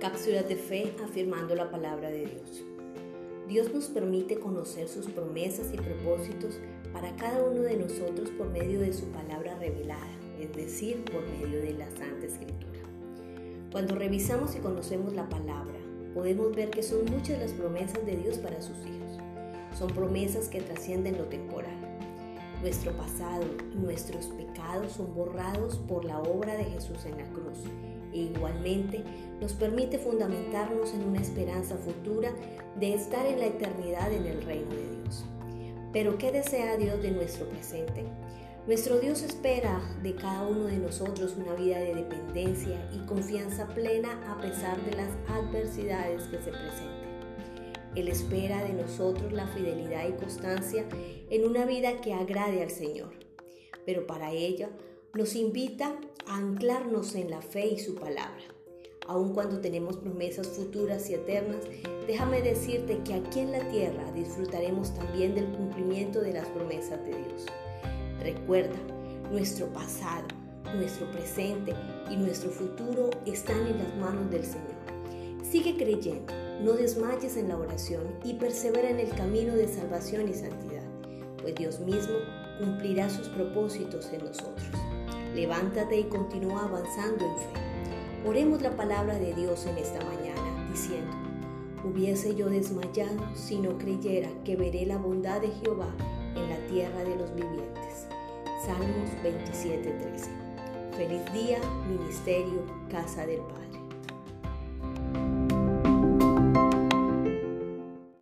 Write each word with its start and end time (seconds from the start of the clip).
Cápsulas 0.00 0.48
de 0.48 0.56
fe 0.56 0.94
afirmando 1.04 1.54
la 1.54 1.70
palabra 1.70 2.08
de 2.08 2.20
Dios. 2.20 2.64
Dios 3.46 3.70
nos 3.74 3.88
permite 3.88 4.38
conocer 4.38 4.88
sus 4.88 5.04
promesas 5.08 5.74
y 5.74 5.76
propósitos 5.76 6.58
para 6.90 7.14
cada 7.16 7.44
uno 7.44 7.60
de 7.60 7.76
nosotros 7.76 8.30
por 8.30 8.48
medio 8.48 8.80
de 8.80 8.94
su 8.94 9.04
palabra 9.08 9.58
revelada, 9.58 10.08
es 10.40 10.56
decir, 10.56 11.04
por 11.04 11.20
medio 11.28 11.60
de 11.60 11.74
la 11.74 11.90
Santa 11.90 12.24
Escritura. 12.24 12.80
Cuando 13.70 13.94
revisamos 13.94 14.56
y 14.56 14.60
conocemos 14.60 15.12
la 15.12 15.28
palabra, 15.28 15.78
podemos 16.14 16.56
ver 16.56 16.70
que 16.70 16.82
son 16.82 17.04
muchas 17.04 17.38
las 17.38 17.52
promesas 17.52 18.06
de 18.06 18.16
Dios 18.16 18.38
para 18.38 18.62
sus 18.62 18.78
hijos. 18.78 19.18
Son 19.78 19.88
promesas 19.88 20.48
que 20.48 20.62
trascienden 20.62 21.18
lo 21.18 21.24
temporal. 21.24 21.76
Nuestro 22.60 22.92
pasado 22.92 23.44
y 23.72 23.78
nuestros 23.78 24.26
pecados 24.26 24.92
son 24.92 25.14
borrados 25.14 25.78
por 25.88 26.04
la 26.04 26.20
obra 26.20 26.54
de 26.56 26.64
Jesús 26.64 27.06
en 27.06 27.16
la 27.16 27.24
cruz 27.32 27.58
e 28.12 28.18
igualmente 28.18 29.02
nos 29.40 29.54
permite 29.54 29.98
fundamentarnos 29.98 30.92
en 30.92 31.04
una 31.04 31.20
esperanza 31.20 31.76
futura 31.76 32.32
de 32.78 32.94
estar 32.94 33.24
en 33.24 33.38
la 33.38 33.46
eternidad 33.46 34.12
en 34.12 34.26
el 34.26 34.42
reino 34.42 34.70
de 34.70 35.02
Dios. 35.02 35.24
Pero 35.92 36.18
¿qué 36.18 36.32
desea 36.32 36.76
Dios 36.76 37.00
de 37.02 37.12
nuestro 37.12 37.48
presente? 37.48 38.04
Nuestro 38.66 39.00
Dios 39.00 39.22
espera 39.22 39.80
de 40.02 40.14
cada 40.14 40.46
uno 40.46 40.66
de 40.66 40.76
nosotros 40.76 41.36
una 41.38 41.54
vida 41.54 41.78
de 41.78 41.94
dependencia 41.94 42.78
y 42.92 43.06
confianza 43.06 43.66
plena 43.68 44.10
a 44.30 44.38
pesar 44.40 44.78
de 44.84 44.96
las 44.96 45.08
adversidades 45.28 46.24
que 46.24 46.36
se 46.38 46.50
presenten. 46.50 47.09
Él 47.94 48.08
espera 48.08 48.62
de 48.62 48.72
nosotros 48.72 49.32
la 49.32 49.46
fidelidad 49.48 50.08
y 50.08 50.12
constancia 50.12 50.84
en 51.28 51.44
una 51.44 51.64
vida 51.64 52.00
que 52.00 52.14
agrade 52.14 52.62
al 52.62 52.70
Señor. 52.70 53.10
Pero 53.84 54.06
para 54.06 54.32
ella 54.32 54.70
nos 55.14 55.34
invita 55.34 55.96
a 56.26 56.36
anclarnos 56.36 57.14
en 57.14 57.30
la 57.30 57.42
fe 57.42 57.66
y 57.66 57.78
su 57.78 57.96
palabra. 57.96 58.44
Aun 59.08 59.34
cuando 59.34 59.60
tenemos 59.60 59.96
promesas 59.96 60.46
futuras 60.48 61.10
y 61.10 61.14
eternas, 61.14 61.64
déjame 62.06 62.42
decirte 62.42 63.00
que 63.02 63.14
aquí 63.14 63.40
en 63.40 63.50
la 63.50 63.68
tierra 63.70 64.12
disfrutaremos 64.12 64.94
también 64.94 65.34
del 65.34 65.46
cumplimiento 65.46 66.20
de 66.20 66.34
las 66.34 66.46
promesas 66.48 67.02
de 67.04 67.16
Dios. 67.16 67.46
Recuerda, 68.22 68.76
nuestro 69.32 69.66
pasado, 69.72 70.28
nuestro 70.76 71.10
presente 71.10 71.74
y 72.08 72.16
nuestro 72.16 72.50
futuro 72.50 73.10
están 73.26 73.66
en 73.66 73.78
las 73.78 73.96
manos 73.96 74.30
del 74.30 74.44
Señor. 74.44 74.78
Sigue 75.42 75.76
creyendo, 75.76 76.32
no 76.62 76.72
desmayes 76.72 77.36
en 77.36 77.48
la 77.48 77.56
oración 77.56 78.02
y 78.22 78.34
persevera 78.34 78.90
en 78.90 79.00
el 79.00 79.08
camino 79.10 79.54
de 79.54 79.66
salvación 79.66 80.28
y 80.28 80.34
santidad, 80.34 80.84
pues 81.40 81.54
Dios 81.54 81.80
mismo 81.80 82.16
cumplirá 82.58 83.08
sus 83.08 83.28
propósitos 83.28 84.12
en 84.12 84.24
nosotros. 84.24 84.68
Levántate 85.34 85.98
y 85.98 86.04
continúa 86.04 86.64
avanzando 86.64 87.24
en 87.24 87.36
fe. 87.36 88.28
Oremos 88.28 88.60
la 88.60 88.76
palabra 88.76 89.18
de 89.18 89.32
Dios 89.34 89.64
en 89.66 89.78
esta 89.78 90.04
mañana, 90.04 90.68
diciendo, 90.70 91.10
hubiese 91.82 92.34
yo 92.34 92.50
desmayado 92.50 93.34
si 93.34 93.58
no 93.58 93.78
creyera 93.78 94.28
que 94.44 94.56
veré 94.56 94.84
la 94.84 94.98
bondad 94.98 95.40
de 95.40 95.48
Jehová 95.48 95.88
en 96.36 96.50
la 96.50 96.58
tierra 96.66 97.02
de 97.04 97.16
los 97.16 97.34
vivientes. 97.34 98.06
Salmos 98.66 99.10
27:13. 99.22 100.28
Feliz 100.94 101.32
día, 101.32 101.58
Ministerio, 101.88 102.66
Casa 102.90 103.24
del 103.24 103.40
Padre. 103.40 103.79